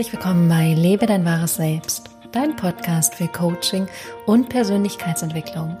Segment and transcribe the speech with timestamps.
[0.00, 3.86] Herzlich willkommen bei Lebe dein wahres Selbst, dein Podcast für Coaching
[4.24, 5.76] und Persönlichkeitsentwicklung.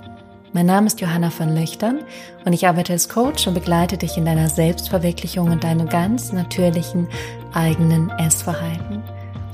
[0.52, 2.00] Mein Name ist Johanna von Löchtern
[2.44, 7.08] und ich arbeite als Coach und begleite dich in deiner Selbstverwirklichung und deinem ganz natürlichen
[7.54, 9.02] eigenen Essverhalten.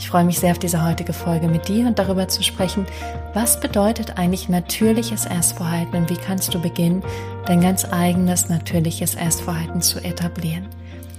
[0.01, 2.87] Ich freue mich sehr auf diese heutige Folge mit dir und darüber zu sprechen,
[3.35, 7.05] was bedeutet eigentlich natürliches Essverhalten und wie kannst du beginnen,
[7.47, 10.67] dein ganz eigenes natürliches Essverhalten zu etablieren.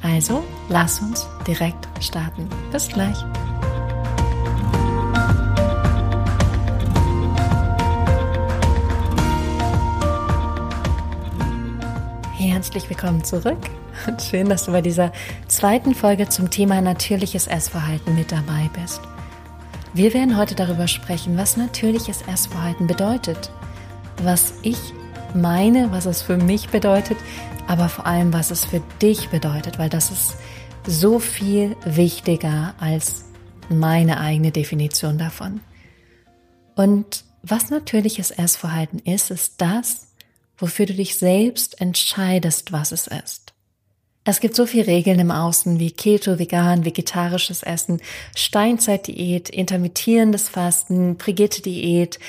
[0.02, 2.48] Also, lass uns direkt starten.
[2.72, 3.18] Bis gleich.
[12.38, 13.58] Herzlich willkommen zurück
[14.08, 15.12] und schön, dass du bei dieser
[15.48, 19.02] zweiten Folge zum Thema natürliches Essverhalten mit dabei bist.
[19.94, 23.52] Wir werden heute darüber sprechen, was natürliches Essverhalten bedeutet,
[24.22, 24.78] was ich
[25.34, 27.18] meine, was es für mich bedeutet,
[27.68, 30.36] aber vor allem, was es für dich bedeutet, weil das ist
[30.86, 33.26] so viel wichtiger als
[33.70, 35.60] meine eigene Definition davon.
[36.76, 40.08] Und was natürliches Essverhalten ist, ist das,
[40.58, 43.54] wofür du dich selbst entscheidest, was es ist.
[44.24, 48.02] Es gibt so viele Regeln im Außen wie Keto, vegan, vegetarisches Essen,
[48.36, 52.20] Steinzeitdiät, intermittierendes Fasten, Brigitte-Diät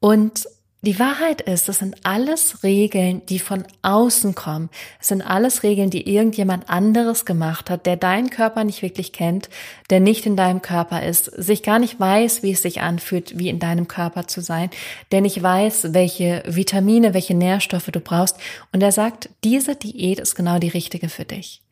[0.00, 0.48] und
[0.86, 4.70] die Wahrheit ist, das sind alles Regeln, die von außen kommen.
[5.00, 9.50] Es sind alles Regeln, die irgendjemand anderes gemacht hat, der deinen Körper nicht wirklich kennt,
[9.90, 13.48] der nicht in deinem Körper ist, sich gar nicht weiß, wie es sich anfühlt, wie
[13.48, 14.70] in deinem Körper zu sein,
[15.10, 18.36] der nicht weiß, welche Vitamine, welche Nährstoffe du brauchst.
[18.70, 21.62] Und er sagt, diese Diät ist genau die richtige für dich.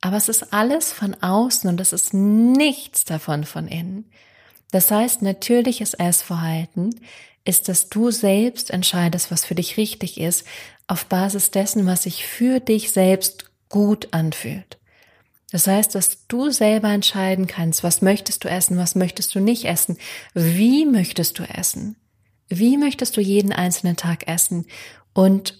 [0.00, 4.10] Aber es ist alles von außen und es ist nichts davon von innen.
[4.72, 6.90] Das heißt, natürliches Essverhalten
[7.48, 10.44] ist, dass du selbst entscheidest, was für dich richtig ist,
[10.86, 14.78] auf Basis dessen, was sich für dich selbst gut anfühlt.
[15.50, 19.64] Das heißt, dass du selber entscheiden kannst, was möchtest du essen, was möchtest du nicht
[19.64, 19.96] essen,
[20.34, 21.96] wie möchtest du essen,
[22.48, 24.66] wie möchtest du jeden einzelnen Tag essen
[25.14, 25.58] und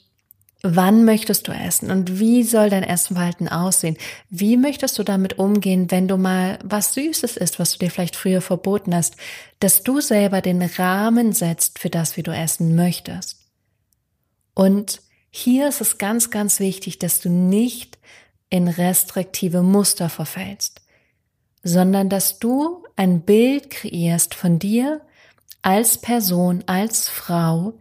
[0.62, 3.96] Wann möchtest du essen und wie soll dein Essverhalten aussehen?
[4.28, 8.16] Wie möchtest du damit umgehen, wenn du mal was Süßes isst, was du dir vielleicht
[8.16, 9.16] früher verboten hast,
[9.60, 13.36] dass du selber den Rahmen setzt für das, wie du essen möchtest?
[14.54, 17.98] Und hier ist es ganz, ganz wichtig, dass du nicht
[18.50, 20.80] in restriktive Muster verfällst,
[21.62, 25.02] sondern dass du ein Bild kreierst von dir
[25.62, 27.74] als Person, als Frau,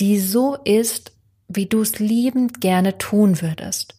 [0.00, 1.12] die so ist,
[1.48, 3.94] wie du es liebend gerne tun würdest.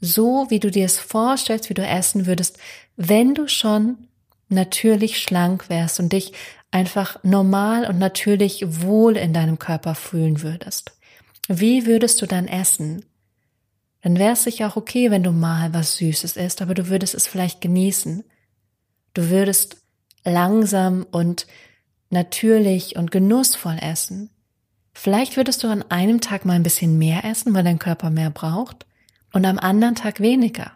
[0.00, 2.58] So wie du dir es vorstellst, wie du essen würdest,
[2.96, 4.08] wenn du schon
[4.48, 6.32] natürlich schlank wärst und dich
[6.70, 10.92] einfach normal und natürlich wohl in deinem Körper fühlen würdest.
[11.48, 13.04] Wie würdest du dann essen?
[14.02, 17.14] Dann wäre es sicher auch okay, wenn du mal was Süßes isst, aber du würdest
[17.14, 18.24] es vielleicht genießen.
[19.14, 19.76] Du würdest
[20.24, 21.46] langsam und
[22.08, 24.30] natürlich und genussvoll essen.
[24.92, 28.30] Vielleicht würdest du an einem Tag mal ein bisschen mehr essen, weil dein Körper mehr
[28.30, 28.86] braucht
[29.32, 30.72] und am anderen Tag weniger.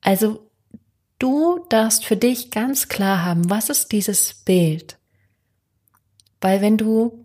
[0.00, 0.50] Also
[1.18, 4.98] du darfst für dich ganz klar haben, was ist dieses Bild?
[6.40, 7.24] Weil wenn du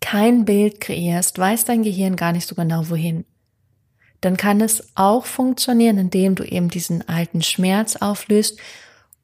[0.00, 3.24] kein Bild kreierst, weiß dein Gehirn gar nicht so genau wohin.
[4.20, 8.58] Dann kann es auch funktionieren, indem du eben diesen alten Schmerz auflöst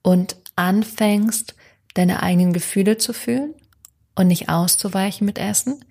[0.02, 1.54] und anfängst,
[1.94, 3.54] deine eigenen Gefühle zu fühlen
[4.14, 5.84] und nicht auszuweichen mit Essen,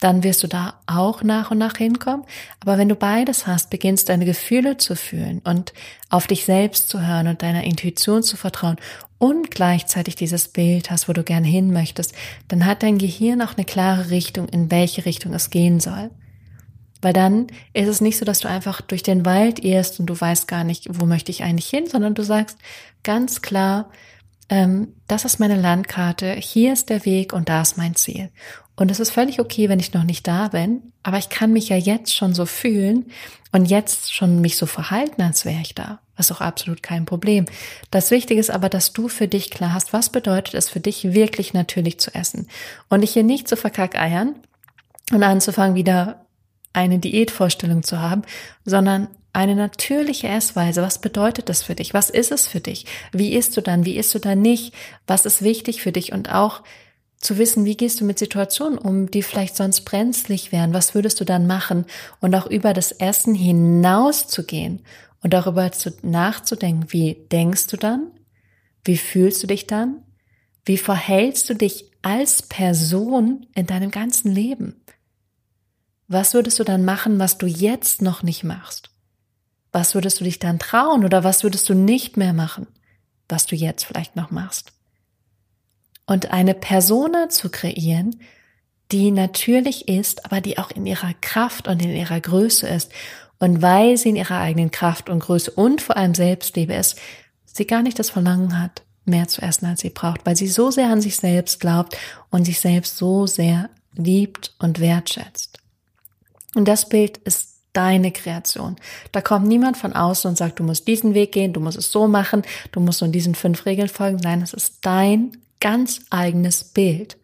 [0.00, 2.26] dann wirst du da auch nach und nach hinkommen.
[2.60, 5.72] Aber wenn du beides hast, beginnst deine Gefühle zu fühlen und
[6.10, 8.76] auf dich selbst zu hören und deiner Intuition zu vertrauen
[9.18, 12.14] und gleichzeitig dieses Bild hast, wo du gern hin möchtest,
[12.48, 16.10] dann hat dein Gehirn auch eine klare Richtung, in welche Richtung es gehen soll.
[17.00, 20.18] Weil dann ist es nicht so, dass du einfach durch den Wald irrst und du
[20.18, 22.58] weißt gar nicht, wo möchte ich eigentlich hin, sondern du sagst
[23.02, 23.90] ganz klar,
[24.48, 28.30] ähm, das ist meine Landkarte, hier ist der Weg und da ist mein Ziel.
[28.76, 31.70] Und es ist völlig okay, wenn ich noch nicht da bin, aber ich kann mich
[31.70, 33.06] ja jetzt schon so fühlen
[33.52, 36.00] und jetzt schon mich so verhalten, als wäre ich da.
[36.18, 37.46] Ist auch absolut kein Problem.
[37.90, 41.12] Das Wichtige ist aber, dass du für dich klar hast, was bedeutet es für dich
[41.12, 42.48] wirklich natürlich zu essen.
[42.88, 44.34] Und dich hier nicht zu verkackeiern
[45.12, 46.26] und anzufangen, wieder
[46.72, 48.22] eine Diätvorstellung zu haben,
[48.64, 50.80] sondern eine natürliche Essweise.
[50.80, 51.92] Was bedeutet das für dich?
[51.92, 52.86] Was ist es für dich?
[53.12, 53.84] Wie isst du dann?
[53.84, 54.74] Wie isst du dann nicht?
[55.06, 56.12] Was ist wichtig für dich?
[56.12, 56.62] Und auch
[57.18, 60.72] zu wissen, wie gehst du mit Situationen um, die vielleicht sonst brenzlig wären?
[60.72, 61.84] Was würdest du dann machen?
[62.20, 64.82] Und auch über das Essen hinaus zu gehen
[65.22, 66.86] und darüber zu, nachzudenken.
[66.88, 68.10] Wie denkst du dann?
[68.84, 70.02] Wie fühlst du dich dann?
[70.64, 74.82] Wie verhältst du dich als Person in deinem ganzen Leben?
[76.08, 78.95] Was würdest du dann machen, was du jetzt noch nicht machst?
[79.76, 82.66] Was würdest du dich dann trauen oder was würdest du nicht mehr machen?
[83.28, 84.72] was du jetzt vielleicht noch machst.
[86.06, 88.20] Und eine Persona zu kreieren,
[88.92, 92.92] die natürlich ist, aber die auch in ihrer Kraft und in ihrer Größe ist.
[93.38, 96.98] Und weil sie in ihrer eigenen Kraft und Größe und vor allem Selbstliebe ist,
[97.44, 100.70] sie gar nicht das Verlangen hat, mehr zu essen, als sie braucht, weil sie so
[100.70, 101.96] sehr an sich selbst glaubt
[102.30, 105.58] und sich selbst so sehr liebt und wertschätzt.
[106.54, 108.76] Und das Bild ist deine Kreation.
[109.12, 111.92] Da kommt niemand von außen und sagt, du musst diesen Weg gehen, du musst es
[111.92, 112.42] so machen,
[112.72, 114.18] du musst nur diesen fünf Regeln folgen.
[114.22, 117.16] Nein, es ist dein ganz eigenes Bild.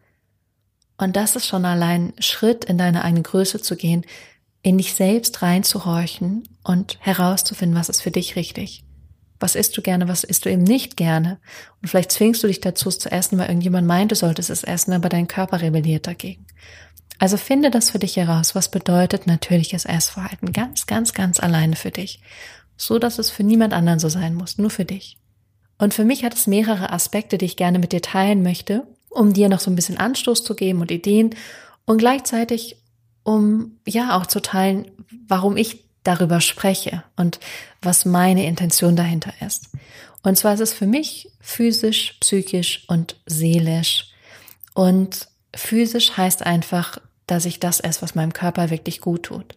[0.97, 4.05] Und das ist schon allein Schritt in deine eigene Größe zu gehen,
[4.61, 8.85] in dich selbst reinzuhorchen und herauszufinden, was ist für dich richtig.
[9.39, 11.39] Was isst du gerne, was isst du eben nicht gerne?
[11.81, 14.63] Und vielleicht zwingst du dich dazu, es zu essen, weil irgendjemand meint, du solltest es
[14.63, 16.45] essen, aber dein Körper rebelliert dagegen.
[17.19, 21.91] Also finde das für dich heraus, was bedeutet natürliches Essverhalten, ganz, ganz, ganz alleine für
[21.91, 22.21] dich,
[22.75, 25.17] so dass es für niemand anderen so sein muss, nur für dich.
[25.77, 29.33] Und für mich hat es mehrere Aspekte, die ich gerne mit dir teilen möchte, um
[29.33, 31.35] dir noch so ein bisschen Anstoß zu geben und Ideen
[31.85, 32.77] und gleichzeitig
[33.23, 34.91] um ja auch zu teilen,
[35.27, 37.39] warum ich darüber spreche und
[37.81, 39.69] was meine Intention dahinter ist.
[40.21, 44.11] Und zwar ist es für mich physisch, psychisch und seelisch.
[44.73, 46.97] Und physisch heißt einfach,
[47.27, 49.55] dass ich das esse, was meinem Körper wirklich gut tut.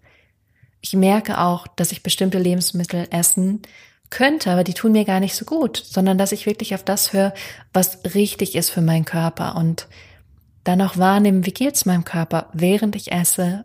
[0.81, 3.63] Ich merke auch, dass ich bestimmte Lebensmittel essen
[4.11, 7.13] könnte, aber die tun mir gar nicht so gut, sondern dass ich wirklich auf das
[7.13, 7.35] höre,
[7.73, 9.89] was richtig ist für meinen Körper und
[10.65, 13.65] dann auch wahrnehmen, wie geht es meinem Körper, während ich esse,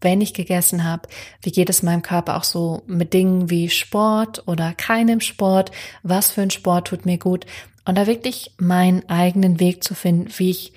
[0.00, 1.08] wenn ich gegessen habe,
[1.42, 5.70] wie geht es meinem Körper auch so mit Dingen wie Sport oder keinem Sport,
[6.02, 7.46] was für ein Sport tut mir gut
[7.84, 10.72] und da wirklich meinen eigenen Weg zu finden, wie ich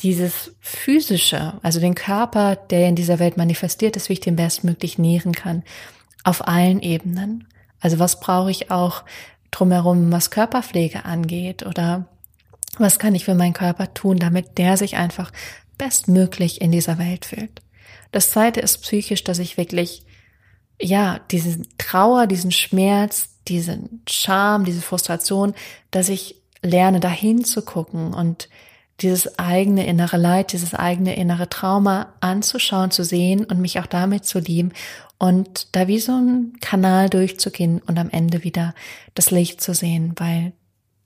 [0.00, 4.98] dieses physische, also den Körper, der in dieser Welt manifestiert ist, wie ich den bestmöglich
[4.98, 5.64] nähren kann,
[6.24, 7.48] auf allen Ebenen.
[7.80, 9.04] Also was brauche ich auch
[9.50, 12.06] drumherum, was Körperpflege angeht oder
[12.76, 15.32] was kann ich für meinen Körper tun, damit der sich einfach
[15.78, 17.62] bestmöglich in dieser Welt fühlt.
[18.12, 20.04] Das zweite ist psychisch, dass ich wirklich,
[20.80, 25.54] ja, diesen Trauer, diesen Schmerz, diesen Scham, diese Frustration,
[25.90, 28.48] dass ich lerne, dahin zu gucken und
[29.00, 34.24] dieses eigene innere Leid, dieses eigene innere Trauma anzuschauen, zu sehen und mich auch damit
[34.24, 34.72] zu lieben
[35.18, 38.74] und da wie so ein Kanal durchzugehen und am Ende wieder
[39.14, 40.52] das Licht zu sehen, weil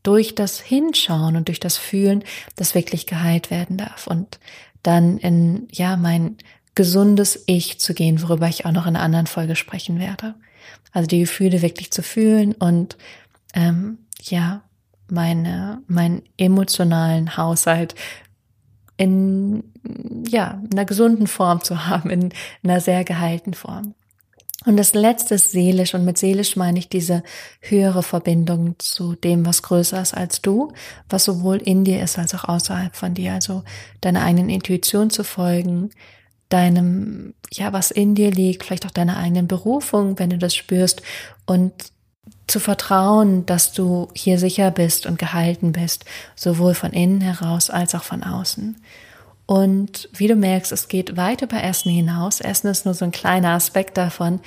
[0.03, 2.25] durch das Hinschauen und durch das Fühlen
[2.57, 4.39] das wirklich geheilt werden darf und
[4.83, 6.37] dann in, ja, mein
[6.75, 10.35] gesundes Ich zu gehen, worüber ich auch noch in einer anderen Folge sprechen werde.
[10.93, 12.97] Also die Gefühle wirklich zu fühlen und
[13.55, 14.63] ähm, ja,
[15.13, 17.95] meine, meinen emotionalen Haushalt
[18.97, 19.65] in
[20.29, 22.31] ja, einer gesunden Form zu haben, in
[22.63, 23.95] einer sehr geheilten Form.
[24.65, 27.25] Und das letzte ist seelisch und mit seelisch meine ich diese
[27.61, 30.73] höhere Verbindung zu dem, was größer ist als du,
[31.09, 33.33] was sowohl in dir ist als auch außerhalb von dir.
[33.33, 33.65] Also
[34.01, 35.91] deiner eigenen Intuition zu folgen,
[36.49, 41.03] deinem, ja, was in dir liegt, vielleicht auch deiner eigenen Berufung, wenn du das spürst
[41.45, 41.73] und
[42.53, 46.05] zu vertrauen, dass du hier sicher bist und gehalten bist,
[46.37, 48.77] sowohl von innen heraus als auch von außen.
[49.47, 52.41] Und wie du merkst, es geht weit über Essen hinaus.
[52.41, 54.41] Essen ist nur so ein kleiner Aspekt davon.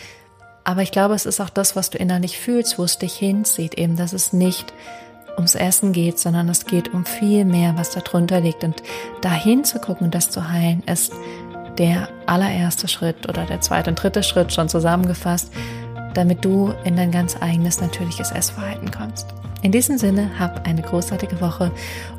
[0.64, 3.76] Aber ich glaube, es ist auch das, was du innerlich fühlst, wo es dich hinzieht,
[3.76, 4.74] eben, dass es nicht
[5.36, 8.64] ums Essen geht, sondern es geht um viel mehr, was darunter liegt.
[8.64, 8.82] Und
[9.22, 11.12] dahin zu gucken und das zu heilen, ist
[11.78, 15.52] der allererste Schritt oder der zweite und dritte Schritt schon zusammengefasst,
[16.16, 19.28] damit du in dein ganz eigenes natürliches Essverhalten kommst.
[19.62, 21.72] In diesem Sinne, hab eine großartige Woche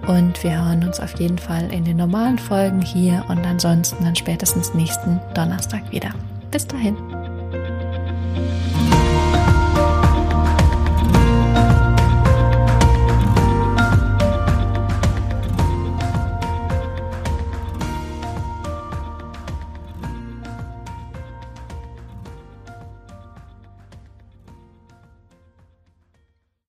[0.07, 4.17] und wir hören uns auf jeden Fall in den normalen Folgen hier und ansonsten dann
[4.17, 6.11] spätestens nächsten Donnerstag wieder.
[6.51, 6.97] Bis dahin.